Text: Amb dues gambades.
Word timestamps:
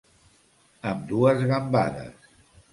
Amb 0.93 1.05
dues 1.13 1.45
gambades. 1.53 2.29